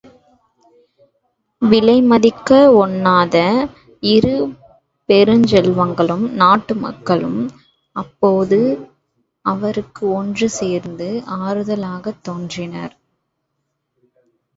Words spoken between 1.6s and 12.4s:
விலைமதிக்க வொண்ணாத இருபெருஞ்செல்வங்களும் நாட்டுமக்களும் அப்போது அவருக்கு ஒன்று சேர்ந்து ஆறுதலாகத்